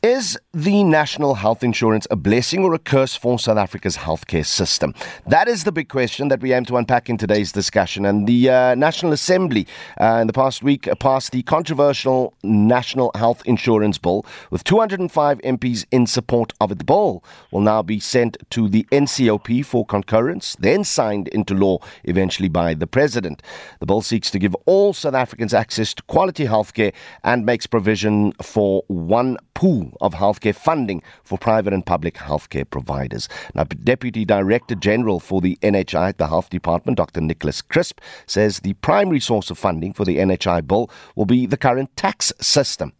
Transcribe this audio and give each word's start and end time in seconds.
Is 0.00 0.38
the 0.54 0.84
national 0.84 1.34
health 1.34 1.64
insurance 1.64 2.06
a 2.08 2.14
blessing 2.14 2.62
or 2.62 2.72
a 2.72 2.78
curse 2.78 3.16
for 3.16 3.36
South 3.36 3.58
Africa's 3.58 3.96
healthcare 3.96 4.46
system? 4.46 4.94
That 5.26 5.48
is 5.48 5.64
the 5.64 5.72
big 5.72 5.88
question 5.88 6.28
that 6.28 6.40
we 6.40 6.52
aim 6.52 6.64
to 6.66 6.76
unpack 6.76 7.10
in 7.10 7.16
today's 7.16 7.50
discussion. 7.50 8.06
And 8.06 8.28
the 8.28 8.48
uh, 8.48 8.74
National 8.76 9.12
Assembly 9.12 9.66
uh, 10.00 10.18
in 10.20 10.28
the 10.28 10.32
past 10.32 10.62
week 10.62 10.88
passed 11.00 11.32
the 11.32 11.42
controversial 11.42 12.32
National 12.44 13.10
Health 13.16 13.42
Insurance 13.44 13.98
Bill 13.98 14.24
with 14.52 14.62
205 14.62 15.40
MPs 15.40 15.84
in 15.90 16.06
support 16.06 16.52
of 16.60 16.70
it. 16.70 16.78
The 16.78 16.84
bill 16.84 17.24
will 17.50 17.62
now 17.62 17.82
be 17.82 17.98
sent 17.98 18.36
to 18.50 18.68
the 18.68 18.84
NCOP 18.92 19.66
for 19.66 19.84
concurrence, 19.84 20.54
then 20.60 20.84
signed 20.84 21.26
into 21.26 21.54
law 21.54 21.78
eventually 22.04 22.48
by 22.48 22.72
the 22.72 22.86
President. 22.86 23.42
The 23.80 23.86
bill 23.86 24.02
seeks 24.02 24.30
to 24.30 24.38
give 24.38 24.54
all 24.64 24.92
South 24.92 25.14
Africans 25.14 25.52
access 25.52 25.92
to 25.94 26.04
quality 26.04 26.44
healthcare 26.44 26.94
and 27.24 27.44
makes 27.44 27.66
provision 27.66 28.30
for 28.40 28.84
one 28.86 29.38
pool 29.58 29.92
of 30.00 30.14
healthcare 30.14 30.54
funding 30.54 31.02
for 31.24 31.36
private 31.36 31.72
and 31.72 31.84
public 31.84 32.14
healthcare 32.14 32.70
providers. 32.70 33.28
Now, 33.56 33.64
Deputy 33.64 34.24
Director 34.24 34.76
General 34.76 35.18
for 35.18 35.40
the 35.40 35.58
NHI 35.62 36.10
at 36.10 36.18
the 36.18 36.28
Health 36.28 36.48
Department, 36.48 36.96
Dr. 36.96 37.20
Nicholas 37.20 37.60
Crisp, 37.60 37.98
says 38.24 38.60
the 38.60 38.74
primary 38.74 39.18
source 39.18 39.50
of 39.50 39.58
funding 39.58 39.92
for 39.92 40.04
the 40.04 40.18
NHI 40.18 40.64
bill 40.64 40.88
will 41.16 41.26
be 41.26 41.44
the 41.44 41.56
current 41.56 41.96
tax 41.96 42.32
system. 42.40 42.92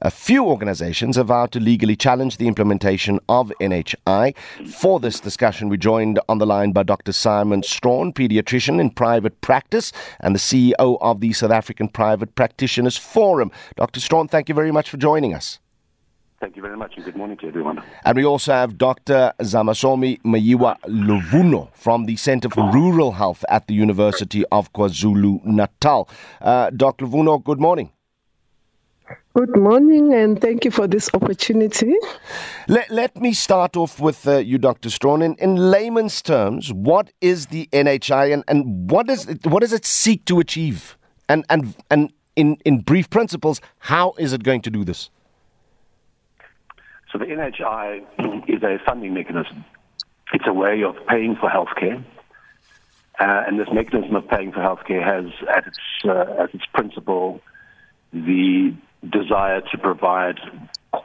A 0.00 0.10
few 0.10 0.44
organizations 0.44 1.14
have 1.14 1.28
vowed 1.28 1.52
to 1.52 1.60
legally 1.60 1.94
challenge 1.94 2.38
the 2.38 2.48
implementation 2.48 3.20
of 3.28 3.52
NHI. 3.60 4.36
For 4.66 4.98
this 4.98 5.20
discussion, 5.20 5.68
we 5.68 5.76
joined 5.76 6.18
on 6.28 6.38
the 6.38 6.46
line 6.46 6.72
by 6.72 6.82
Dr. 6.82 7.12
Simon 7.12 7.62
Strachan, 7.62 8.12
pediatrician 8.12 8.80
in 8.80 8.90
private 8.90 9.40
practice 9.40 9.92
and 10.18 10.34
the 10.34 10.40
CEO 10.40 10.98
of 11.00 11.20
the 11.20 11.32
South 11.32 11.52
African 11.52 11.86
Private 11.86 12.34
Practitioners 12.34 12.96
Forum. 12.96 13.52
Dr. 13.76 14.00
Strachan, 14.00 14.26
thank 14.26 14.48
you 14.48 14.54
very 14.56 14.72
much 14.72 14.90
for 14.90 14.96
joining 14.96 15.32
us. 15.32 15.60
Thank 16.42 16.56
you 16.56 16.62
very 16.62 16.76
much 16.76 16.94
and 16.96 17.04
good 17.04 17.14
morning 17.14 17.36
to 17.36 17.46
everyone. 17.46 17.80
And 18.04 18.16
we 18.16 18.24
also 18.24 18.52
have 18.52 18.76
Dr. 18.76 19.32
Zamasomi 19.38 20.20
Meyiwa 20.22 20.76
Luvuno 20.88 21.72
from 21.72 22.06
the 22.06 22.16
Center 22.16 22.48
for 22.50 22.68
Rural 22.72 23.12
Health 23.12 23.44
at 23.48 23.68
the 23.68 23.74
University 23.74 24.44
of 24.50 24.72
KwaZulu 24.72 25.44
Natal. 25.44 26.08
Uh, 26.40 26.70
Dr. 26.70 27.06
Luvuno, 27.06 27.44
good 27.44 27.60
morning. 27.60 27.92
Good 29.34 29.56
morning, 29.56 30.14
and 30.14 30.40
thank 30.40 30.64
you 30.64 30.72
for 30.72 30.88
this 30.88 31.08
opportunity. 31.14 31.94
Let, 32.66 32.90
let 32.90 33.14
me 33.16 33.34
start 33.34 33.76
off 33.76 34.00
with 34.00 34.26
uh, 34.26 34.38
you, 34.38 34.58
Dr. 34.58 34.90
Strachan. 34.90 35.22
In, 35.22 35.34
in 35.36 35.70
layman's 35.70 36.20
terms, 36.20 36.72
what 36.72 37.12
is 37.20 37.46
the 37.46 37.68
NHI 37.72 38.34
and, 38.34 38.42
and 38.48 38.90
what, 38.90 39.08
is 39.08 39.28
it, 39.28 39.46
what 39.46 39.60
does 39.60 39.72
it 39.72 39.86
seek 39.86 40.24
to 40.24 40.40
achieve? 40.40 40.98
And, 41.28 41.44
and, 41.48 41.76
and 41.88 42.12
in, 42.34 42.56
in 42.64 42.80
brief 42.80 43.10
principles, 43.10 43.60
how 43.78 44.14
is 44.18 44.32
it 44.32 44.42
going 44.42 44.62
to 44.62 44.70
do 44.70 44.82
this? 44.82 45.08
So 47.12 47.18
the 47.18 47.26
NHI 47.26 48.48
is 48.48 48.62
a 48.62 48.78
funding 48.86 49.12
mechanism. 49.12 49.64
It's 50.32 50.46
a 50.46 50.52
way 50.52 50.82
of 50.82 50.96
paying 51.06 51.36
for 51.36 51.50
healthcare. 51.50 52.02
Uh, 53.20 53.44
and 53.46 53.60
this 53.60 53.68
mechanism 53.70 54.16
of 54.16 54.26
paying 54.26 54.50
for 54.50 54.60
healthcare 54.60 55.04
has 55.04 55.26
at 55.54 55.66
its, 55.66 55.78
uh, 56.06 56.42
at 56.42 56.54
its 56.54 56.64
principle 56.72 57.40
the 58.12 58.74
desire 59.08 59.60
to 59.60 59.78
provide 59.78 60.40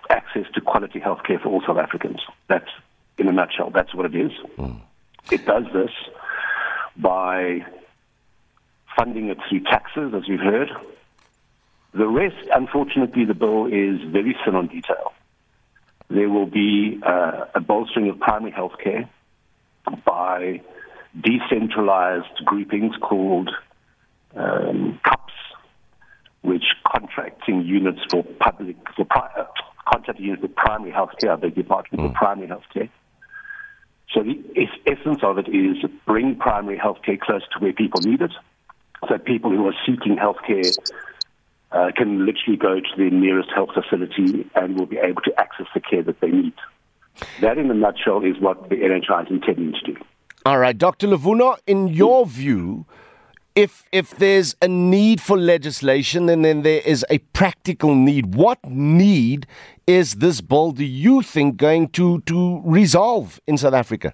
access 0.09 0.45
to 0.53 0.61
quality 0.61 0.99
healthcare 0.99 1.41
for 1.41 1.49
all 1.49 1.61
South 1.67 1.77
Africans. 1.77 2.21
That's, 2.47 2.69
in 3.17 3.27
a 3.27 3.33
nutshell, 3.33 3.71
that's 3.71 3.94
what 3.94 4.05
it 4.05 4.16
is. 4.16 4.31
Mm. 4.58 4.80
It 5.30 5.45
does 5.45 5.66
this 5.73 5.92
by 6.95 7.66
funding 8.97 9.27
it 9.30 9.38
through 9.49 9.61
taxes, 9.61 10.14
as 10.16 10.27
we've 10.30 10.39
heard. 10.39 10.69
The 11.94 12.08
rest, 12.08 12.47
unfortunately, 12.53 13.25
the 13.25 13.33
bill 13.33 13.66
is 13.66 14.02
very 14.09 14.36
thin 14.45 14.55
on 14.55 14.67
detail. 14.67 15.11
There 16.09 16.30
will 16.30 16.45
be 16.45 17.00
uh, 17.05 17.45
a 17.55 17.59
bolstering 17.59 18.09
of 18.09 18.19
primary 18.19 18.52
health 18.52 18.73
care 18.81 19.09
by 20.05 20.61
decentralized 21.19 22.45
groupings 22.45 22.95
called 23.02 23.49
um, 24.36 24.99
CUPS, 25.04 25.33
which 26.42 26.64
contracting 26.89 27.64
units 27.64 27.99
for 28.09 28.23
public, 28.39 28.77
for 28.95 29.05
pri- 29.05 29.32
uh, 29.37 29.45
contracting 29.92 30.26
units 30.26 30.42
for 30.42 30.49
primary 30.49 30.92
health 30.92 31.11
care, 31.20 31.33
I 31.33 31.36
beg 31.36 31.58
your 31.58 31.65
pardon, 31.65 31.99
mm. 31.99 32.08
for 32.08 32.14
primary 32.14 32.48
health 32.48 32.65
care. 32.73 32.89
So 34.14 34.23
the 34.23 34.42
essence 34.86 35.20
of 35.23 35.37
it 35.37 35.49
is 35.49 35.77
bring 36.05 36.37
primary 36.37 36.77
health 36.77 36.99
care 37.05 37.17
close 37.17 37.42
to 37.53 37.59
where 37.59 37.73
people 37.73 38.02
need 38.02 38.21
it, 38.21 38.32
so 39.08 39.17
people 39.17 39.52
who 39.52 39.67
are 39.67 39.76
seeking 39.86 40.17
health 40.17 40.37
care 40.45 40.61
uh, 41.72 41.92
can 41.95 42.26
literally 42.26 42.58
go 42.58 42.80
to 42.80 42.89
the 42.98 43.10
nearest 43.10 43.50
health 43.54 43.70
facility 43.73 44.50
and 44.55 44.78
will 44.78 44.86
be 44.86 44.98
able 44.98 45.22
to 45.23 45.33
access 45.39 45.67
the 45.73 45.80
care 45.80 46.04
that 46.04 46.20
they 46.22 46.30
need. 46.30 46.54
That, 47.42 47.58
in 47.58 47.70
a 47.72 47.73
nutshell, 47.73 48.23
is 48.23 48.39
what 48.39 48.70
the 48.70 48.76
NHI 48.76 49.26
is 49.26 49.32
intending 49.32 49.73
to 49.73 49.94
do. 49.94 50.00
All 50.45 50.60
right, 50.60 50.77
Dr. 50.77 51.08
Luvuno, 51.08 51.58
in 51.66 51.88
your 51.88 52.26
view, 52.26 52.86
if 53.56 53.83
if 53.92 54.11
there's 54.17 54.56
a 54.61 54.67
need 54.67 55.20
for 55.20 55.36
legislation 55.36 56.30
and 56.30 56.45
then 56.45 56.61
there 56.61 56.82
is 56.86 57.04
a 57.10 57.17
practical 57.33 57.95
need, 57.95 58.36
what 58.36 58.64
need 58.64 59.48
is 59.88 60.16
this 60.16 60.42
bill, 60.42 60.72
do 60.72 60.86
you 60.86 61.22
think, 61.22 61.58
going 61.58 61.88
to, 61.89 62.22
to 62.22 62.61
resolve 62.66 63.39
in 63.48 63.58
South 63.58 63.73
Africa? 63.73 64.14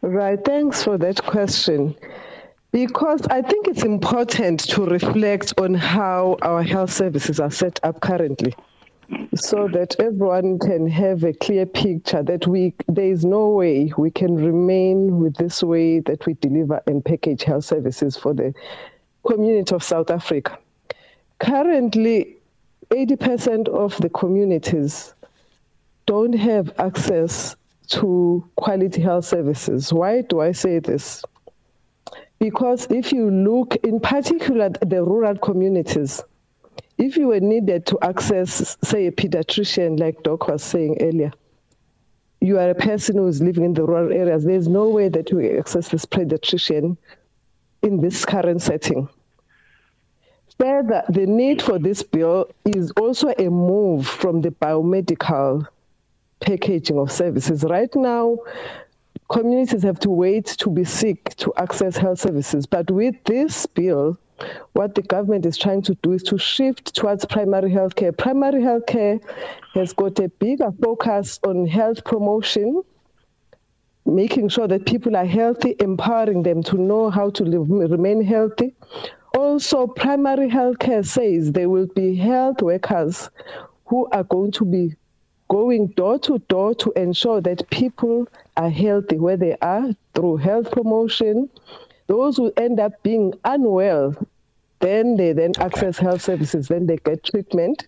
Right, 0.00 0.42
thanks 0.44 0.84
for 0.84 0.96
that 0.98 1.22
question. 1.24 1.94
Because 2.72 3.22
I 3.28 3.42
think 3.42 3.68
it's 3.68 3.84
important 3.84 4.60
to 4.70 4.84
reflect 4.84 5.54
on 5.58 5.74
how 5.74 6.36
our 6.42 6.62
health 6.62 6.92
services 6.92 7.40
are 7.40 7.50
set 7.50 7.80
up 7.82 8.00
currently 8.00 8.54
so 9.34 9.68
that 9.68 9.94
everyone 10.00 10.58
can 10.58 10.88
have 10.88 11.22
a 11.22 11.32
clear 11.32 11.64
picture 11.64 12.22
that 12.22 12.46
we 12.46 12.74
there 12.88 13.04
is 13.10 13.24
no 13.24 13.50
way 13.50 13.92
we 13.96 14.10
can 14.10 14.34
remain 14.34 15.20
with 15.20 15.36
this 15.36 15.62
way 15.62 16.00
that 16.00 16.26
we 16.26 16.34
deliver 16.34 16.82
and 16.86 17.04
package 17.04 17.44
health 17.44 17.64
services 17.64 18.16
for 18.16 18.34
the 18.34 18.52
community 19.26 19.74
of 19.74 19.82
South 19.82 20.10
Africa. 20.10 20.58
Currently, 21.38 22.36
80% 22.90 23.68
of 23.68 23.96
the 23.98 24.08
communities 24.08 25.14
don't 26.06 26.32
have 26.32 26.72
access 26.78 27.56
to 27.88 28.48
quality 28.56 29.02
health 29.02 29.24
services. 29.24 29.92
Why 29.92 30.22
do 30.22 30.40
I 30.40 30.52
say 30.52 30.78
this? 30.78 31.24
Because 32.38 32.86
if 32.90 33.12
you 33.12 33.30
look 33.30 33.76
in 33.76 34.00
particular 34.00 34.68
the 34.68 35.02
rural 35.02 35.36
communities, 35.36 36.22
if 36.98 37.16
you 37.16 37.28
were 37.28 37.40
needed 37.40 37.86
to 37.86 37.98
access, 38.02 38.76
say, 38.82 39.06
a 39.06 39.12
pediatrician, 39.12 39.98
like 39.98 40.22
Doc 40.22 40.48
was 40.48 40.62
saying 40.62 40.98
earlier, 41.00 41.32
you 42.40 42.58
are 42.58 42.70
a 42.70 42.74
person 42.74 43.16
who 43.16 43.26
is 43.26 43.42
living 43.42 43.64
in 43.64 43.74
the 43.74 43.84
rural 43.84 44.12
areas, 44.12 44.44
there's 44.44 44.68
no 44.68 44.88
way 44.88 45.08
that 45.08 45.30
you 45.30 45.58
access 45.58 45.88
this 45.88 46.04
pediatrician 46.04 46.96
in 47.82 48.00
this 48.00 48.24
current 48.24 48.62
setting. 48.62 49.08
Further, 50.58 51.02
the 51.10 51.26
need 51.26 51.60
for 51.60 51.78
this 51.78 52.02
bill 52.02 52.48
is 52.64 52.90
also 52.92 53.28
a 53.38 53.50
move 53.50 54.06
from 54.06 54.40
the 54.40 54.50
biomedical 54.50 55.66
packaging 56.40 56.98
of 56.98 57.12
services. 57.12 57.62
Right 57.64 57.94
now, 57.94 58.38
communities 59.28 59.82
have 59.82 59.98
to 60.00 60.10
wait 60.10 60.46
to 60.46 60.70
be 60.70 60.84
sick 60.84 61.34
to 61.36 61.52
access 61.56 61.96
health 61.96 62.20
services. 62.20 62.66
But 62.66 62.90
with 62.90 63.14
this 63.24 63.66
bill, 63.66 64.18
what 64.74 64.94
the 64.94 65.02
government 65.02 65.46
is 65.46 65.56
trying 65.56 65.82
to 65.82 65.94
do 66.02 66.12
is 66.12 66.22
to 66.24 66.38
shift 66.38 66.94
towards 66.94 67.24
primary 67.24 67.70
health 67.70 67.94
care. 67.94 68.12
Primary 68.12 68.62
health 68.62 68.86
care 68.86 69.18
has 69.74 69.92
got 69.92 70.18
a 70.18 70.28
bigger 70.28 70.70
focus 70.82 71.40
on 71.46 71.66
health 71.66 72.04
promotion, 72.04 72.82
making 74.04 74.48
sure 74.48 74.68
that 74.68 74.86
people 74.86 75.16
are 75.16 75.24
healthy, 75.24 75.74
empowering 75.80 76.42
them 76.42 76.62
to 76.64 76.76
know 76.76 77.10
how 77.10 77.30
to 77.30 77.44
live, 77.44 77.68
remain 77.90 78.22
healthy. 78.22 78.74
Also, 79.36 79.86
primary 79.86 80.48
health 80.48 80.78
care 80.78 81.02
says 81.02 81.52
there 81.52 81.68
will 81.68 81.88
be 81.94 82.14
health 82.14 82.62
workers 82.62 83.30
who 83.86 84.06
are 84.12 84.24
going 84.24 84.52
to 84.52 84.64
be 84.64 84.94
going 85.48 85.88
door 85.88 86.18
to 86.20 86.38
door 86.48 86.74
to 86.76 86.92
ensure 86.92 87.40
that 87.40 87.68
people 87.70 88.28
are 88.56 88.70
healthy 88.70 89.16
where 89.16 89.36
they 89.36 89.56
are 89.62 89.90
through 90.14 90.38
health 90.38 90.70
promotion. 90.70 91.48
Those 92.06 92.36
who 92.36 92.52
end 92.56 92.80
up 92.80 93.02
being 93.02 93.34
unwell, 93.44 94.14
then 94.80 95.16
they 95.16 95.32
then 95.32 95.52
access 95.58 95.98
health 95.98 96.22
services, 96.22 96.68
then 96.68 96.86
they 96.86 96.96
get 96.98 97.24
treatment, 97.24 97.86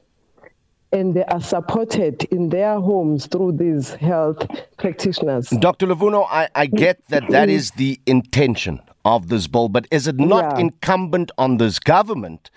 and 0.92 1.14
they 1.14 1.24
are 1.24 1.40
supported 1.40 2.24
in 2.24 2.48
their 2.48 2.80
homes 2.80 3.26
through 3.26 3.52
these 3.52 3.94
health 3.94 4.46
practitioners. 4.78 5.48
Dr. 5.50 5.86
Luvuno, 5.86 6.26
I, 6.28 6.48
I 6.54 6.66
get 6.66 7.06
that 7.08 7.28
that 7.30 7.48
mm. 7.48 7.52
is 7.52 7.70
the 7.72 8.00
intention 8.06 8.80
of 9.04 9.28
this 9.28 9.46
bill, 9.46 9.68
but 9.68 9.86
is 9.90 10.06
it 10.06 10.18
not 10.18 10.52
yeah. 10.52 10.60
incumbent 10.60 11.30
on 11.38 11.58
this 11.58 11.78
government 11.78 12.50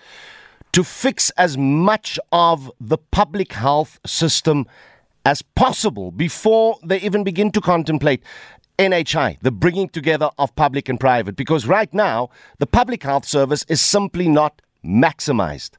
to 0.72 0.84
fix 0.84 1.30
as 1.32 1.58
much 1.58 2.18
of 2.32 2.72
the 2.80 2.98
public 2.98 3.54
health 3.54 4.00
system 4.06 4.66
as 5.26 5.42
possible 5.42 6.12
before 6.12 6.78
they 6.84 7.00
even 7.02 7.24
begin 7.24 7.52
to 7.52 7.62
contemplate 7.62 8.24
NHI, 8.80 9.38
the 9.42 9.52
bringing 9.52 9.90
together 9.90 10.30
of 10.40 10.56
public 10.56 10.90
and 10.90 11.00
private, 11.00 11.36
because 11.36 11.68
right 11.68 11.94
now 11.94 12.30
the 12.58 12.66
public 12.66 13.04
health 13.04 13.26
service 13.26 13.64
is 13.68 13.82
simply 13.82 14.28
not 14.28 14.62
maximized. 14.84 15.72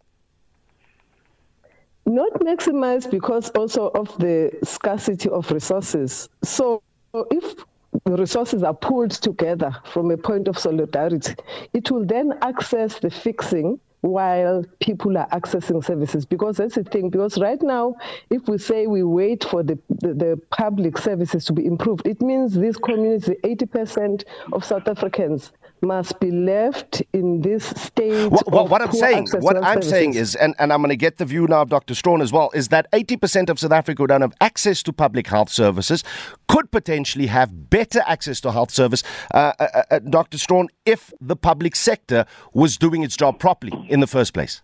Not 2.06 2.32
maximized 2.34 3.10
because 3.10 3.50
also 3.50 3.88
of 3.88 4.16
the 4.18 4.52
scarcity 4.64 5.28
of 5.28 5.50
resources. 5.50 6.28
So 6.44 6.82
if 7.30 7.64
the 8.04 8.16
resources 8.16 8.62
are 8.62 8.74
pulled 8.74 9.10
together 9.10 9.74
from 9.84 10.10
a 10.10 10.16
point 10.16 10.48
of 10.48 10.58
solidarity, 10.58 11.34
it 11.72 11.90
will 11.90 12.04
then 12.04 12.38
access 12.42 12.98
the 13.00 13.10
fixing 13.10 13.78
while 14.02 14.64
people 14.80 15.16
are 15.16 15.28
accessing 15.28 15.82
services. 15.84 16.26
Because 16.26 16.56
that's 16.58 16.74
the 16.74 16.84
thing 16.84 17.08
because 17.10 17.38
right 17.38 17.62
now 17.62 17.94
if 18.30 18.48
we 18.48 18.58
say 18.58 18.86
we 18.86 19.02
wait 19.02 19.44
for 19.44 19.62
the, 19.62 19.78
the, 19.88 20.14
the 20.14 20.40
public 20.50 20.98
services 20.98 21.44
to 21.46 21.52
be 21.52 21.64
improved 21.66 22.06
it 22.06 22.20
means 22.20 22.54
this 22.54 22.76
community 22.76 23.36
80% 23.44 24.24
of 24.52 24.64
south 24.64 24.88
africans 24.88 25.52
must 25.82 26.18
be 26.20 26.30
left 26.30 27.02
in 27.12 27.42
this 27.42 27.64
state. 27.64 28.30
What, 28.30 28.50
what, 28.50 28.70
what 28.70 28.82
I'm 28.82 28.92
saying, 28.92 29.26
what 29.40 29.56
I'm 29.56 29.64
services. 29.64 29.90
saying 29.90 30.14
is, 30.14 30.34
and, 30.36 30.54
and 30.58 30.72
I'm 30.72 30.80
going 30.80 30.90
to 30.90 30.96
get 30.96 31.18
the 31.18 31.24
view 31.24 31.46
now 31.46 31.62
of 31.62 31.68
Dr. 31.68 31.94
Strachan 31.94 32.20
as 32.20 32.32
well, 32.32 32.50
is 32.54 32.68
that 32.68 32.90
80% 32.92 33.48
of 33.48 33.58
South 33.58 33.72
Africa 33.72 34.02
who 34.02 34.06
don't 34.06 34.20
have 34.20 34.34
access 34.40 34.82
to 34.84 34.92
public 34.92 35.26
health 35.26 35.50
services 35.50 36.04
could 36.48 36.70
potentially 36.70 37.26
have 37.26 37.70
better 37.70 38.00
access 38.06 38.40
to 38.42 38.52
health 38.52 38.70
service, 38.70 39.02
uh, 39.34 39.52
uh, 39.58 39.66
uh, 39.74 39.82
uh 39.90 39.98
Dr. 39.98 40.38
Strachan, 40.38 40.68
if 40.86 41.12
the 41.20 41.36
public 41.36 41.74
sector 41.74 42.24
was 42.52 42.76
doing 42.76 43.02
its 43.02 43.16
job 43.16 43.38
properly 43.38 43.72
in 43.88 44.00
the 44.00 44.06
first 44.06 44.32
place. 44.32 44.62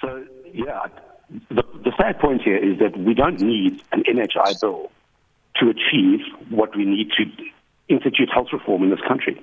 So, 0.00 0.24
yeah, 0.52 0.86
the, 1.50 1.62
the 1.84 1.92
sad 1.98 2.18
point 2.18 2.42
here 2.42 2.56
is 2.56 2.78
that 2.78 2.98
we 2.98 3.14
don't 3.14 3.40
need 3.40 3.82
an 3.92 4.02
NHI 4.04 4.60
bill 4.60 4.90
to 5.56 5.68
achieve 5.68 6.20
what 6.50 6.76
we 6.76 6.84
need 6.84 7.10
to 7.16 7.24
institute 7.88 8.30
health 8.32 8.48
reform 8.52 8.82
in 8.82 8.90
this 8.90 9.00
country. 9.06 9.42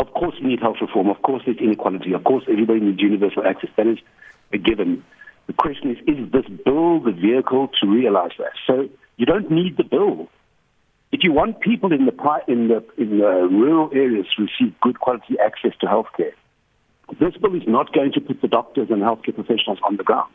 Of 0.00 0.14
course, 0.14 0.34
we 0.40 0.48
need 0.48 0.60
health 0.60 0.78
reform. 0.80 1.10
Of 1.10 1.20
course, 1.20 1.42
there's 1.44 1.58
inequality. 1.58 2.14
Of 2.14 2.24
course, 2.24 2.44
everybody 2.48 2.80
needs 2.80 3.02
universal 3.02 3.46
access. 3.46 3.68
That 3.76 3.86
is 3.86 3.98
a 4.50 4.56
given. 4.56 5.04
The 5.46 5.52
question 5.52 5.90
is, 5.90 5.98
is 6.06 6.32
this 6.32 6.46
bill 6.64 7.00
the 7.00 7.12
vehicle 7.12 7.68
to 7.80 7.86
realize 7.86 8.30
that? 8.38 8.52
So 8.66 8.88
you 9.18 9.26
don't 9.26 9.50
need 9.50 9.76
the 9.76 9.84
bill. 9.84 10.28
If 11.12 11.20
you 11.22 11.32
want 11.32 11.60
people 11.60 11.92
in 11.92 12.06
the 12.06 12.14
in 12.48 12.68
the 12.68 12.82
in 12.96 13.18
the 13.18 13.46
rural 13.52 13.90
areas 13.92 14.24
to 14.36 14.46
receive 14.48 14.74
good 14.80 15.00
quality 15.00 15.36
access 15.38 15.72
to 15.82 15.86
healthcare, 15.86 16.32
this 17.20 17.36
bill 17.36 17.54
is 17.54 17.66
not 17.66 17.92
going 17.92 18.12
to 18.12 18.22
put 18.22 18.40
the 18.40 18.48
doctors 18.48 18.88
and 18.88 19.02
healthcare 19.02 19.34
professionals 19.34 19.80
on 19.82 19.98
the 19.98 20.04
ground. 20.04 20.32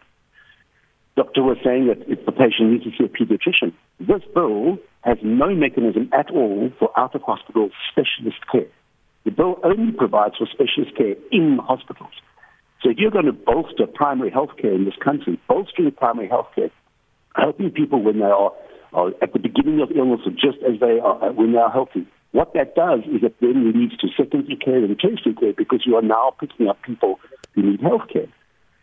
Doctor 1.15 1.41
was 1.41 1.57
saying 1.63 1.87
that 1.87 2.07
if 2.07 2.23
the 2.27 2.31
patient 2.31 2.69
needs 2.69 2.83
to 2.83 2.91
see 2.91 3.05
a 3.05 3.09
pediatrician, 3.09 3.73
this 3.99 4.21
bill 4.35 4.77
has 5.01 5.17
no 5.23 5.55
mechanism 5.55 6.09
at 6.13 6.29
all 6.29 6.69
for 6.77 6.91
out 6.99 7.15
of 7.15 7.23
hospital 7.23 7.71
specialist 7.89 8.45
care. 8.51 8.67
The 9.25 9.31
bill 9.31 9.59
only 9.63 9.91
provides 9.91 10.37
for 10.37 10.45
specialist 10.45 10.95
care 10.95 11.15
in 11.31 11.57
hospitals. 11.57 12.13
So 12.81 12.91
if 12.91 12.97
you're 12.97 13.11
going 13.11 13.25
to 13.25 13.33
bolster 13.33 13.87
primary 13.87 14.29
health 14.29 14.51
care 14.61 14.73
in 14.73 14.85
this 14.85 14.93
country, 15.03 15.39
bolstering 15.47 15.91
primary 15.91 16.29
health 16.29 16.47
care, 16.53 16.69
helping 17.35 17.71
people 17.71 18.03
when 18.03 18.19
they 18.19 18.25
are, 18.25 18.53
are 18.93 19.09
at 19.23 19.33
the 19.33 19.39
beginning 19.39 19.81
of 19.81 19.91
illness 19.91 20.21
or 20.25 20.31
just 20.31 20.61
as 20.61 20.79
they 20.79 20.99
are 20.99 21.23
uh, 21.23 21.31
when 21.33 21.53
they 21.53 21.57
are 21.57 21.71
healthy, 21.71 22.05
what 22.31 22.53
that 22.53 22.75
does 22.75 22.99
is 23.05 23.23
it 23.23 23.35
then 23.41 23.73
leads 23.73 23.97
to 23.97 24.07
secondary 24.15 24.57
care 24.57 24.83
and 24.83 24.99
tertiary 24.99 25.33
care 25.33 25.53
because 25.53 25.83
you 25.85 25.95
are 25.95 26.03
now 26.03 26.33
picking 26.39 26.67
up 26.67 26.81
people 26.83 27.19
who 27.53 27.63
need 27.63 27.81
health 27.81 28.07
care. 28.13 28.27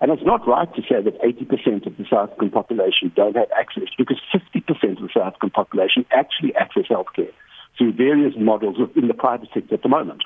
And 0.00 0.11
it's 0.11 0.25
not 0.25 0.49
right 0.49 0.75
to 0.75 0.83
say 0.83 1.00
that 1.00 1.21
80% 1.23 1.87
of 1.87 1.97
the 1.97 2.05
South 2.11 2.31
African 2.31 2.50
population 2.50 3.12
don't 3.15 3.37
have 3.37 3.50
access 3.56 3.89
because 3.97 4.21
50% 4.35 4.67
of 4.67 5.03
the 5.03 5.09
South 5.15 5.29
African 5.29 5.50
population 5.50 6.05
actually 6.11 6.56
access 6.56 6.87
health 6.89 7.06
care 7.15 7.31
through 7.79 7.93
various 7.93 8.35
models 8.37 8.79
within 8.79 9.06
the 9.06 9.15
private 9.15 9.50
sector 9.55 9.77
at 9.77 9.83
the 9.83 9.89
moment. 9.89 10.25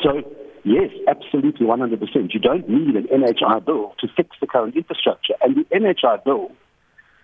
So, 0.00 0.22
yes, 0.64 0.90
absolutely 1.08 1.66
100%. 1.66 2.32
You 2.32 2.40
don't 2.40 2.68
need 2.68 2.96
an 2.96 3.06
NHI 3.08 3.64
bill 3.64 3.94
to 4.00 4.08
fix 4.16 4.30
the 4.40 4.46
current 4.46 4.76
infrastructure. 4.76 5.34
And 5.42 5.56
the 5.56 5.64
NHI 5.76 6.24
bill, 6.24 6.52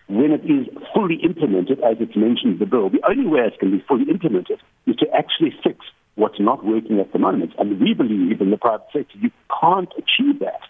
when 0.09 0.33
it 0.33 0.45
is 0.45 0.67
fully 0.95 1.17
implemented, 1.23 1.81
as 1.81 1.97
it's 2.01 2.17
mentioned 2.17 2.55
in 2.55 2.59
the 2.59 2.67
bill, 2.67 2.91
the 2.91 3.01
only 3.09 3.27
way 3.27 3.41
it 3.41 3.59
can 3.59 3.71
be 3.71 3.83
fully 3.89 4.05
implemented 4.11 4.61
is 4.87 4.97
to 4.97 5.07
actually 5.15 5.55
fix 5.63 5.87
what's 6.17 6.41
not 6.41 6.65
working 6.65 6.99
at 7.01 7.13
the 7.13 7.19
moment. 7.19 7.53
And 7.59 7.81
we 7.81 7.95
believe 7.95 8.41
in 8.41 8.51
the 8.51 8.57
private 8.57 8.89
sector, 8.93 9.17
you 9.19 9.31
can't 9.61 9.93
achieve 9.97 10.41
that 10.41 10.61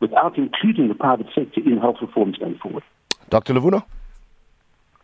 without 0.00 0.38
including 0.38 0.88
the 0.88 0.94
private 0.94 1.26
sector 1.34 1.60
in 1.64 1.78
health 1.78 1.96
reforms 2.00 2.36
going 2.36 2.58
forward. 2.58 2.84
Dr. 3.30 3.54
Luvuno? 3.54 3.84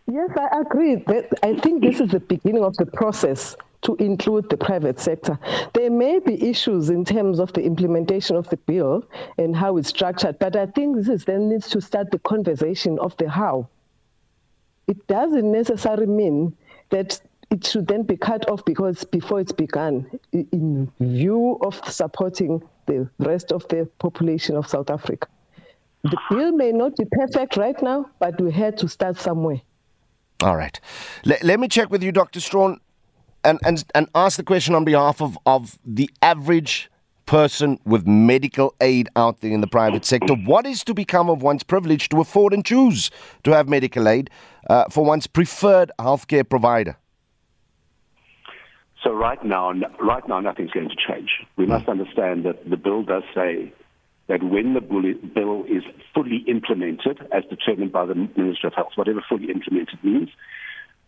Yes, 0.06 0.30
I 0.36 0.60
agree. 0.60 1.02
I 1.42 1.54
think 1.60 1.82
this 1.82 2.00
is 2.00 2.10
the 2.10 2.20
beginning 2.20 2.62
of 2.62 2.76
the 2.76 2.84
process 2.84 3.56
to 3.82 3.94
include 3.96 4.50
the 4.50 4.56
private 4.56 5.00
sector. 5.00 5.38
There 5.72 5.90
may 5.90 6.18
be 6.18 6.50
issues 6.50 6.90
in 6.90 7.04
terms 7.04 7.38
of 7.38 7.52
the 7.54 7.62
implementation 7.62 8.36
of 8.36 8.48
the 8.48 8.58
bill 8.58 9.04
and 9.38 9.56
how 9.56 9.78
it's 9.78 9.88
structured, 9.88 10.38
but 10.38 10.56
I 10.56 10.66
think 10.66 10.96
this 10.96 11.08
is 11.08 11.24
then 11.24 11.48
needs 11.48 11.68
to 11.70 11.80
start 11.80 12.10
the 12.10 12.18
conversation 12.18 12.98
of 12.98 13.16
the 13.16 13.28
how. 13.30 13.68
It 14.86 15.06
doesn't 15.06 15.50
necessarily 15.50 16.06
mean 16.06 16.54
that 16.90 17.20
it 17.50 17.66
should 17.66 17.86
then 17.86 18.02
be 18.02 18.16
cut 18.16 18.48
off 18.50 18.64
because 18.64 19.04
before 19.04 19.40
it's 19.40 19.52
begun, 19.52 20.18
in 20.32 20.90
view 21.00 21.58
of 21.62 21.80
supporting 21.90 22.62
the 22.86 23.08
rest 23.18 23.52
of 23.52 23.66
the 23.68 23.88
population 23.98 24.56
of 24.56 24.68
South 24.68 24.90
Africa. 24.90 25.28
The 26.02 26.18
bill 26.28 26.52
may 26.52 26.72
not 26.72 26.96
be 26.96 27.06
perfect 27.10 27.56
right 27.56 27.80
now, 27.82 28.10
but 28.18 28.38
we 28.38 28.50
had 28.50 28.76
to 28.78 28.88
start 28.88 29.16
somewhere. 29.16 29.62
All 30.44 30.56
right. 30.56 30.78
L- 31.26 31.38
let 31.42 31.58
me 31.58 31.68
check 31.68 31.88
with 31.88 32.02
you, 32.02 32.12
Dr. 32.12 32.38
Strachan, 32.38 32.78
and, 33.44 33.58
and, 33.64 33.82
and 33.94 34.08
ask 34.14 34.36
the 34.36 34.42
question 34.42 34.74
on 34.74 34.84
behalf 34.84 35.22
of, 35.22 35.38
of 35.46 35.78
the 35.86 36.10
average 36.20 36.90
person 37.24 37.80
with 37.86 38.06
medical 38.06 38.74
aid 38.82 39.08
out 39.16 39.40
there 39.40 39.52
in 39.52 39.62
the 39.62 39.66
private 39.66 40.04
sector. 40.04 40.34
What 40.34 40.66
is 40.66 40.84
to 40.84 40.92
become 40.92 41.30
of 41.30 41.40
one's 41.42 41.62
privilege 41.62 42.10
to 42.10 42.20
afford 42.20 42.52
and 42.52 42.62
choose 42.62 43.10
to 43.44 43.52
have 43.52 43.70
medical 43.70 44.06
aid 44.06 44.28
uh, 44.68 44.84
for 44.90 45.02
one's 45.02 45.26
preferred 45.26 45.90
healthcare 45.98 46.46
provider? 46.46 46.98
So 49.02 49.12
right 49.12 49.42
now, 49.42 49.72
right 49.98 50.28
now, 50.28 50.40
nothing's 50.40 50.72
going 50.72 50.90
to 50.90 50.96
change. 51.08 51.30
We 51.56 51.64
must 51.64 51.88
understand 51.88 52.44
that 52.44 52.68
the 52.68 52.76
bill 52.76 53.02
does 53.02 53.22
say 53.34 53.72
that 54.26 54.42
when 54.42 54.74
the 54.74 54.80
bill 54.80 55.64
is 55.64 55.82
fully 56.14 56.44
implemented, 56.48 57.18
as 57.32 57.44
determined 57.50 57.92
by 57.92 58.06
the 58.06 58.14
Minister 58.14 58.68
of 58.68 58.74
Health, 58.74 58.92
whatever 58.94 59.22
fully 59.28 59.50
implemented 59.50 60.02
means, 60.02 60.30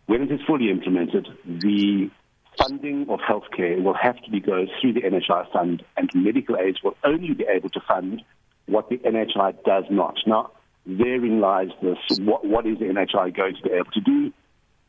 when 0.05 0.21
it 0.21 0.31
is 0.31 0.39
fully 0.45 0.69
implemented, 0.69 1.27
the 1.45 2.09
funding 2.57 3.07
of 3.09 3.19
healthcare 3.19 3.81
will 3.83 3.93
have 3.93 4.17
to 4.23 4.31
be 4.31 4.39
go 4.39 4.65
through 4.79 4.93
the 4.93 5.01
NHI 5.01 5.51
fund, 5.51 5.83
and 5.95 6.09
medical 6.13 6.57
aids 6.57 6.79
will 6.83 6.95
only 7.03 7.33
be 7.33 7.45
able 7.45 7.69
to 7.69 7.79
fund 7.87 8.21
what 8.67 8.89
the 8.89 8.97
NHI 8.97 9.63
does 9.63 9.85
not. 9.89 10.15
Now, 10.25 10.51
therein 10.85 11.41
lies 11.41 11.69
this: 11.81 11.97
what, 12.19 12.45
what 12.45 12.65
is 12.65 12.77
the 12.79 12.85
NHI 12.85 13.35
going 13.35 13.55
to 13.55 13.61
be 13.61 13.71
able 13.71 13.91
to 13.91 14.01
do? 14.01 14.31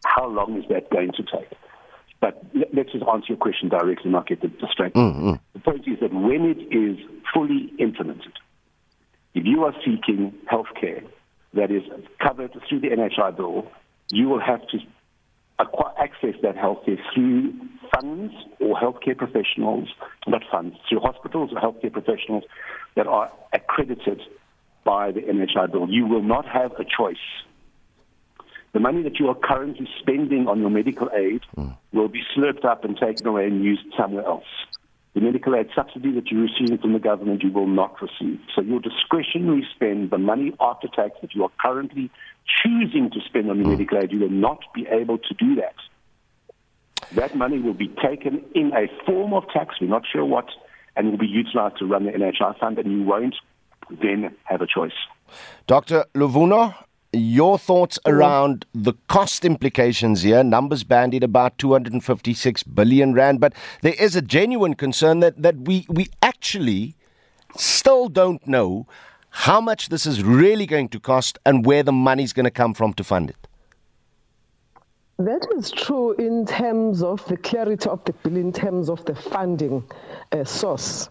How 0.04 0.28
long 0.28 0.56
is 0.56 0.68
that 0.68 0.90
going 0.90 1.12
to 1.12 1.22
take? 1.22 1.50
But 2.20 2.42
let's 2.74 2.92
just 2.92 3.04
answer 3.04 3.26
your 3.28 3.38
question 3.38 3.68
directly, 3.68 4.10
not 4.10 4.26
get 4.26 4.40
distracted. 4.40 4.98
Mm-hmm. 4.98 5.34
The 5.52 5.58
point 5.60 5.86
is 5.86 6.00
that 6.00 6.12
when 6.12 6.44
it 6.44 6.74
is 6.74 6.98
fully 7.32 7.72
implemented, 7.78 8.32
if 9.34 9.44
you 9.44 9.64
are 9.64 9.74
seeking 9.84 10.34
healthcare 10.50 11.04
that 11.54 11.70
is 11.70 11.82
covered 12.20 12.52
through 12.68 12.80
the 12.80 12.88
NHI 12.88 13.36
bill, 13.36 13.70
you 14.10 14.28
will 14.28 14.40
have 14.40 14.66
to 14.68 14.78
access 15.98 16.34
that 16.42 16.56
healthcare 16.56 16.98
through 17.14 17.52
funds 17.94 18.32
or 18.60 18.76
healthcare 18.76 19.16
professionals, 19.16 19.88
not 20.26 20.42
funds, 20.50 20.76
through 20.88 21.00
hospitals 21.00 21.50
or 21.52 21.60
healthcare 21.60 21.92
professionals 21.92 22.44
that 22.96 23.06
are 23.06 23.30
accredited 23.52 24.20
by 24.84 25.12
the 25.12 25.20
NHI 25.20 25.70
bill. 25.70 25.88
You 25.88 26.06
will 26.06 26.22
not 26.22 26.46
have 26.46 26.72
a 26.72 26.84
choice. 26.84 27.16
The 28.78 28.82
money 28.82 29.02
that 29.02 29.18
you 29.18 29.26
are 29.26 29.34
currently 29.34 29.88
spending 29.98 30.46
on 30.46 30.60
your 30.60 30.70
medical 30.70 31.10
aid 31.12 31.40
mm. 31.56 31.76
will 31.92 32.06
be 32.06 32.22
slurped 32.32 32.64
up 32.64 32.84
and 32.84 32.96
taken 32.96 33.26
away 33.26 33.44
and 33.46 33.64
used 33.64 33.82
somewhere 33.98 34.24
else. 34.24 34.44
The 35.14 35.20
medical 35.20 35.56
aid 35.56 35.66
subsidy 35.74 36.12
that 36.12 36.28
you're 36.28 36.42
receiving 36.42 36.78
from 36.78 36.92
the 36.92 37.00
government, 37.00 37.42
you 37.42 37.50
will 37.50 37.66
not 37.66 38.00
receive. 38.00 38.38
So 38.54 38.60
your 38.62 38.78
discretionary 38.78 39.66
spend, 39.74 40.10
the 40.10 40.18
money 40.18 40.52
after 40.60 40.86
tax 40.86 41.16
that 41.22 41.34
you 41.34 41.42
are 41.42 41.50
currently 41.60 42.08
choosing 42.62 43.10
to 43.10 43.18
spend 43.26 43.50
on 43.50 43.56
your 43.56 43.66
mm. 43.66 43.70
medical 43.70 43.98
aid, 43.98 44.12
you 44.12 44.20
will 44.20 44.30
not 44.30 44.60
be 44.72 44.86
able 44.86 45.18
to 45.18 45.34
do 45.34 45.56
that. 45.56 45.74
That 47.16 47.34
money 47.34 47.58
will 47.58 47.74
be 47.74 47.88
taken 47.88 48.44
in 48.54 48.70
a 48.74 48.86
form 49.04 49.34
of 49.34 49.42
tax, 49.52 49.74
we're 49.80 49.88
not 49.88 50.04
sure 50.06 50.24
what, 50.24 50.46
and 50.94 51.10
will 51.10 51.18
be 51.18 51.26
utilized 51.26 51.78
to 51.78 51.84
run 51.86 52.04
the 52.04 52.12
NHI 52.12 52.60
fund, 52.60 52.78
and 52.78 52.92
you 52.92 53.02
won't 53.02 53.34
then 53.90 54.36
have 54.44 54.60
a 54.60 54.68
choice. 54.68 54.92
Dr. 55.66 56.04
Luvuno, 56.14 56.76
your 57.12 57.58
thoughts 57.58 57.98
around 58.04 58.66
the 58.74 58.92
cost 59.08 59.44
implications 59.44 60.22
here. 60.22 60.44
Numbers 60.44 60.84
bandied 60.84 61.24
about 61.24 61.56
256 61.58 62.62
billion 62.64 63.14
rand, 63.14 63.40
but 63.40 63.54
there 63.82 63.94
is 63.98 64.14
a 64.14 64.22
genuine 64.22 64.74
concern 64.74 65.20
that, 65.20 65.40
that 65.42 65.56
we, 65.56 65.86
we 65.88 66.08
actually 66.22 66.94
still 67.56 68.08
don't 68.08 68.46
know 68.46 68.86
how 69.30 69.60
much 69.60 69.88
this 69.88 70.06
is 70.06 70.22
really 70.22 70.66
going 70.66 70.88
to 70.88 71.00
cost 71.00 71.38
and 71.46 71.64
where 71.64 71.82
the 71.82 71.92
money's 71.92 72.32
going 72.32 72.44
to 72.44 72.50
come 72.50 72.74
from 72.74 72.92
to 72.94 73.04
fund 73.04 73.30
it. 73.30 73.48
That 75.18 75.46
is 75.56 75.70
true 75.72 76.12
in 76.12 76.46
terms 76.46 77.02
of 77.02 77.24
the 77.26 77.36
clarity 77.36 77.88
of 77.88 78.04
the 78.04 78.12
bill, 78.12 78.36
in 78.36 78.52
terms 78.52 78.88
of 78.88 79.04
the 79.04 79.16
funding 79.16 79.82
uh, 80.30 80.44
source. 80.44 81.08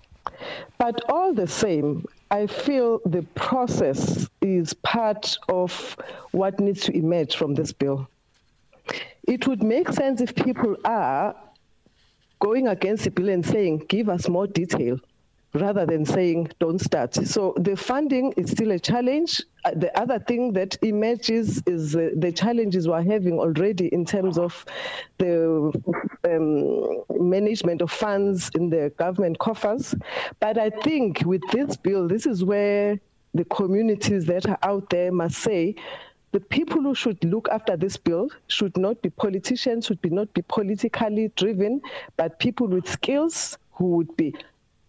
But 0.78 1.02
all 1.10 1.34
the 1.34 1.48
same, 1.48 2.06
I 2.30 2.48
feel 2.48 3.00
the 3.06 3.24
process 3.36 4.30
is 4.42 4.74
part 4.74 5.38
of 5.48 5.96
what 6.32 6.60
needs 6.60 6.82
to 6.86 6.96
emerge 6.96 7.36
from 7.36 7.56
this 7.56 7.72
bill. 7.72 8.08
It 9.28 9.48
would 9.48 9.64
make 9.64 9.90
sense 9.90 10.22
if 10.22 10.36
people 10.36 10.76
are 10.84 11.36
going 12.40 12.68
against 12.68 13.06
the 13.06 13.12
bill 13.12 13.30
and 13.30 13.46
saying, 13.46 13.86
give 13.88 14.10
us 14.10 14.28
more 14.28 14.48
detail 14.48 15.00
rather 15.60 15.86
than 15.86 16.06
saying 16.06 16.52
don't 16.60 16.80
start. 16.80 17.14
So 17.14 17.54
the 17.58 17.76
funding 17.76 18.34
is 18.38 18.52
still 18.52 18.72
a 18.72 18.80
challenge. 18.80 19.42
Uh, 19.66 19.72
the 19.76 19.98
other 20.00 20.20
thing 20.20 20.54
that 20.54 20.78
emerges 20.82 21.62
is 21.66 21.96
uh, 21.96 22.10
the 22.16 22.32
challenges 22.32 22.88
we're 22.88 23.04
having 23.04 23.40
already 23.40 23.88
in 23.88 24.06
terms 24.06 24.38
of 24.38 24.66
the 25.18 25.72
um, 26.24 27.04
management 27.20 27.82
of 27.82 27.92
funds 27.92 28.50
in 28.56 28.70
the 28.70 28.92
government 28.98 29.40
coffers. 29.40 29.96
But 30.40 30.58
I 30.58 30.70
think 30.70 31.22
with 31.26 31.42
this 31.52 31.76
bill, 31.78 32.08
this 32.08 32.26
is 32.26 32.44
where 32.44 33.00
the 33.34 33.46
communities 33.46 34.26
that 34.26 34.48
are 34.48 34.60
out 34.64 34.90
there 34.90 35.12
must 35.12 35.38
say 35.38 35.76
the 36.32 36.40
people 36.40 36.82
who 36.82 36.94
should 36.94 37.24
look 37.24 37.48
after 37.50 37.78
this 37.78 37.98
bill 37.98 38.30
should 38.48 38.76
not 38.78 39.02
be 39.02 39.10
politicians, 39.10 39.86
should 39.86 40.02
be 40.02 40.10
not 40.10 40.34
be 40.34 40.42
politically 40.44 41.32
driven, 41.36 41.82
but 42.18 42.40
people 42.40 42.68
with 42.68 42.88
skills 42.88 43.58
who 43.72 43.86
would 43.96 44.16
be 44.18 44.36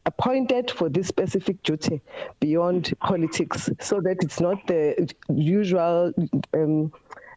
appointed 0.09 0.71
for 0.71 0.89
this 0.89 1.07
specific 1.07 1.63
duty 1.63 2.01
beyond 2.41 2.93
politics 3.01 3.69
so 3.79 4.01
that 4.01 4.17
it's 4.23 4.41
not 4.41 4.67
the 4.67 5.13
usual 5.29 6.13
um, 6.55 6.91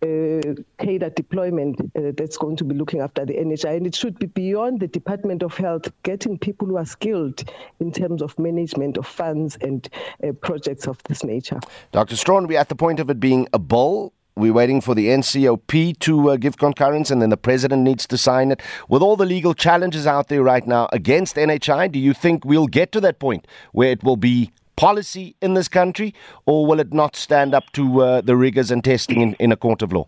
uh, 0.03 1.09
deployment 1.15 1.79
uh, 1.95 2.11
that's 2.17 2.37
going 2.37 2.55
to 2.55 2.63
be 2.63 2.73
looking 2.73 3.01
after 3.01 3.25
the 3.25 3.33
NHI. 3.33 3.77
And 3.77 3.85
it 3.85 3.93
should 3.93 4.17
be 4.17 4.27
beyond 4.27 4.79
the 4.79 4.87
Department 4.87 5.43
of 5.43 5.55
Health, 5.55 5.91
getting 6.03 6.37
people 6.37 6.67
who 6.67 6.77
are 6.77 6.85
skilled 6.85 7.43
in 7.79 7.91
terms 7.91 8.21
of 8.21 8.37
management 8.39 8.97
of 8.97 9.05
funds 9.05 9.57
and 9.61 9.87
uh, 10.23 10.31
projects 10.31 10.87
of 10.87 10.97
this 11.03 11.23
nature. 11.23 11.59
Dr. 11.91 12.15
Strachan, 12.15 12.47
we're 12.47 12.59
at 12.59 12.69
the 12.69 12.75
point 12.75 12.99
of 12.99 13.09
it 13.09 13.19
being 13.19 13.47
a 13.53 13.59
bull 13.59 14.13
we're 14.35 14.53
waiting 14.53 14.81
for 14.81 14.95
the 14.95 15.07
NCOP 15.07 15.99
to 15.99 16.29
uh, 16.31 16.35
give 16.37 16.57
concurrence 16.57 17.11
and 17.11 17.21
then 17.21 17.29
the 17.29 17.37
president 17.37 17.81
needs 17.83 18.07
to 18.07 18.17
sign 18.17 18.51
it. 18.51 18.61
With 18.87 19.01
all 19.01 19.15
the 19.15 19.25
legal 19.25 19.53
challenges 19.53 20.07
out 20.07 20.29
there 20.29 20.41
right 20.41 20.65
now 20.65 20.87
against 20.93 21.35
NHI, 21.35 21.91
do 21.91 21.99
you 21.99 22.13
think 22.13 22.45
we'll 22.45 22.67
get 22.67 22.91
to 22.93 23.01
that 23.01 23.19
point 23.19 23.45
where 23.73 23.91
it 23.91 24.03
will 24.03 24.17
be 24.17 24.51
policy 24.77 25.35
in 25.41 25.53
this 25.53 25.67
country 25.67 26.13
or 26.45 26.65
will 26.65 26.79
it 26.79 26.93
not 26.93 27.15
stand 27.15 27.53
up 27.53 27.71
to 27.73 28.01
uh, 28.01 28.21
the 28.21 28.35
rigors 28.35 28.71
and 28.71 28.83
testing 28.83 29.21
in, 29.21 29.33
in 29.33 29.51
a 29.51 29.57
court 29.57 29.81
of 29.81 29.91
law? 29.91 30.07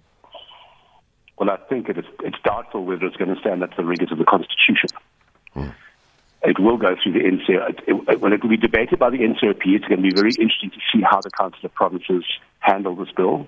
Well, 1.38 1.50
I 1.50 1.58
think 1.68 1.90
it 1.90 1.98
is, 1.98 2.06
it's 2.24 2.38
doubtful 2.44 2.86
whether 2.86 3.06
it's 3.06 3.18
going 3.18 3.34
to 3.34 3.40
stand 3.42 3.64
up 3.64 3.72
to 3.72 3.78
the 3.78 3.86
rigors 3.86 4.12
of 4.12 4.18
the 4.18 4.26
Constitution. 4.26 4.90
Hmm. 5.54 5.70
It 6.44 6.60
will 6.60 6.78
go 6.78 6.96
through 7.02 7.14
the 7.14 7.20
NCOP. 7.20 8.20
When 8.20 8.34
it 8.34 8.42
will 8.42 8.50
be 8.50 8.58
debated 8.58 9.00
by 9.00 9.10
the 9.10 9.18
NCOP, 9.18 9.62
it's 9.66 9.86
going 9.86 10.02
to 10.02 10.10
be 10.10 10.14
very 10.14 10.32
interesting 10.32 10.72
to 10.72 10.80
see 10.92 11.02
how 11.02 11.22
the 11.22 11.32
Council 11.32 11.60
of 11.64 11.74
Provinces 11.74 12.24
handle 12.60 12.96
this 12.96 13.12
bill 13.16 13.48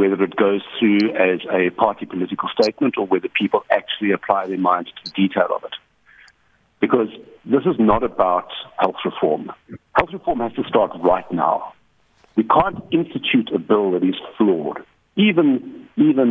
whether 0.00 0.24
it 0.24 0.34
goes 0.34 0.62
through 0.78 1.10
as 1.14 1.40
a 1.52 1.68
party 1.70 2.06
political 2.06 2.48
statement 2.58 2.94
or 2.96 3.06
whether 3.06 3.28
people 3.28 3.62
actually 3.70 4.12
apply 4.12 4.46
their 4.46 4.58
minds 4.58 4.90
to 4.90 5.04
the 5.04 5.10
detail 5.10 5.48
of 5.54 5.62
it. 5.64 5.74
Because 6.80 7.08
this 7.44 7.66
is 7.66 7.76
not 7.78 8.02
about 8.02 8.48
health 8.78 8.96
reform. 9.04 9.52
Health 9.92 10.08
reform 10.12 10.40
has 10.40 10.54
to 10.54 10.64
start 10.64 10.92
right 11.02 11.30
now. 11.30 11.74
We 12.36 12.44
can't 12.44 12.82
institute 12.90 13.50
a 13.54 13.58
bill 13.58 13.90
that 13.90 14.02
is 14.02 14.14
flawed. 14.38 14.78
Even, 15.16 15.86
even 15.96 16.28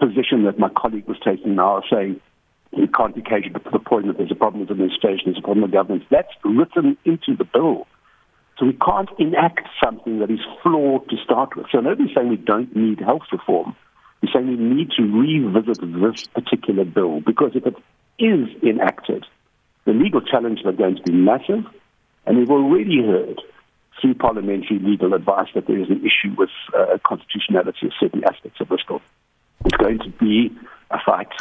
the 0.00 0.04
position 0.04 0.44
that 0.44 0.58
my 0.58 0.70
colleague 0.70 1.06
was 1.06 1.18
taking 1.24 1.54
now, 1.54 1.82
saying 1.88 2.20
we 2.72 2.88
can't 2.88 3.14
be 3.14 3.22
caged 3.22 3.54
to 3.54 3.70
the 3.70 3.78
point 3.78 4.08
that 4.08 4.18
there's 4.18 4.32
a 4.32 4.34
problem 4.34 4.60
with 4.60 4.70
administration, 4.72 5.26
there's 5.26 5.38
a 5.38 5.42
problem 5.42 5.62
with 5.62 5.72
governance, 5.72 6.04
that's 6.10 6.32
written 6.44 6.96
into 7.04 7.36
the 7.36 7.44
bill. 7.44 7.86
So 8.60 8.66
we 8.66 8.74
can't 8.74 9.08
enact 9.18 9.66
something 9.82 10.18
that 10.18 10.30
is 10.30 10.40
flawed 10.62 11.08
to 11.08 11.16
start 11.24 11.56
with. 11.56 11.66
So 11.72 11.80
nobody's 11.80 12.14
saying 12.14 12.28
we 12.28 12.36
don't 12.36 12.76
need 12.76 13.00
health 13.00 13.22
reform. 13.32 13.74
We're 14.22 14.30
saying 14.34 14.48
we 14.48 14.56
need 14.56 14.90
to 14.98 15.02
revisit 15.02 15.80
this 15.80 16.26
particular 16.26 16.84
bill 16.84 17.22
because 17.22 17.52
if 17.54 17.64
it 17.66 17.76
is 18.18 18.48
enacted, 18.62 19.24
the 19.86 19.92
legal 19.92 20.20
challenges 20.20 20.66
are 20.66 20.72
going 20.72 20.96
to 20.96 21.02
be 21.02 21.12
massive. 21.12 21.64
And 22.26 22.36
we've 22.36 22.50
already 22.50 23.02
heard 23.02 23.40
through 23.98 24.14
parliamentary 24.16 24.78
legal 24.78 25.14
advice 25.14 25.48
that 25.54 25.66
there 25.66 25.78
is 25.78 25.88
an 25.88 26.04
issue 26.04 26.34
with 26.36 26.50
uh, 26.76 26.98
constitutionality 27.02 27.86
of 27.86 27.92
certain 27.98 28.24
aspects 28.24 28.60
of 28.60 28.68
this 28.68 28.80
bill. 28.86 29.00
It's 29.64 29.76
going 29.78 30.00
to 30.00 30.10
be 30.20 30.50
a 30.90 30.98
fight, 31.04 31.32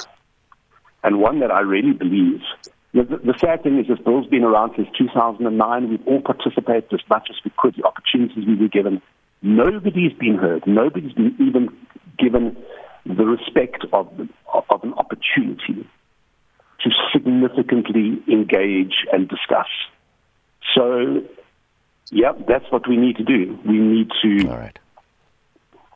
and 1.03 1.19
one 1.19 1.39
that 1.39 1.51
I 1.51 1.61
really 1.61 1.93
believe 1.93 2.41
the, 2.93 3.03
the, 3.03 3.35
sad 3.37 3.63
thing 3.63 3.79
is 3.79 3.87
this 3.87 3.99
bill's 3.99 4.27
been 4.27 4.43
around 4.43 4.73
since 4.75 4.87
2009. 4.97 5.89
We've 5.89 6.07
all 6.07 6.21
participated 6.21 6.91
as 6.91 7.01
much 7.09 7.27
as 7.29 7.35
we 7.45 7.51
could, 7.57 7.75
the 7.75 7.85
opportunities 7.85 8.45
we 8.47 8.55
were 8.55 8.67
given. 8.67 9.01
Nobody's 9.41 10.13
been 10.13 10.35
heard. 10.35 10.65
Nobody's 10.65 11.13
been 11.13 11.35
even 11.39 11.69
given 12.17 12.57
the 13.05 13.25
respect 13.25 13.85
of, 13.93 14.07
of 14.69 14.83
an 14.83 14.93
opportunity 14.95 15.87
to 16.83 16.89
significantly 17.13 18.21
engage 18.27 19.05
and 19.13 19.29
discuss. 19.29 19.67
So, 20.75 21.21
yeah, 22.11 22.31
that's 22.47 22.65
what 22.71 22.87
we 22.87 22.97
need 22.97 23.17
to 23.17 23.23
do. 23.23 23.57
We 23.65 23.77
need 23.77 24.11
to. 24.23 24.49
All 24.49 24.57
right. 24.57 24.79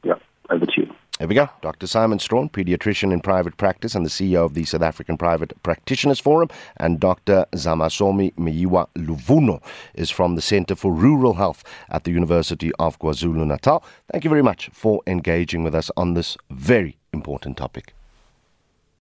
Yeah, 0.04 0.16
over 0.50 0.66
to 0.66 0.82
you. 0.82 0.94
There 1.24 1.30
we 1.30 1.36
go. 1.36 1.48
Dr. 1.62 1.88
Simon 1.88 2.20
Strachan, 2.20 2.50
pediatrician 2.50 3.14
in 3.14 3.22
private 3.22 3.56
practice 3.56 3.96
and 3.96 4.06
the 4.06 4.10
CEO 4.10 4.44
of 4.44 4.56
the 4.56 4.66
South 4.66 4.82
African 4.82 5.18
Private 5.18 5.54
Practitioners 5.64 6.20
Forum, 6.20 6.50
and 6.76 7.00
Dr. 7.00 7.46
Zamasomi 7.54 8.34
Meyiwa 8.34 8.90
Luvuno 8.98 9.64
is 9.94 10.10
from 10.10 10.36
the 10.36 10.42
Center 10.42 10.76
for 10.76 10.92
Rural 10.92 11.36
Health 11.36 11.64
at 11.90 12.04
the 12.04 12.12
University 12.12 12.74
of 12.78 13.00
KwaZulu 13.00 13.48
Natal. 13.48 13.86
Thank 14.12 14.26
you 14.26 14.30
very 14.30 14.42
much 14.42 14.70
for 14.74 15.02
engaging 15.08 15.64
with 15.64 15.74
us 15.74 15.90
on 15.96 16.14
this 16.14 16.36
very 16.52 16.98
important 17.14 17.56
topic. 17.56 17.94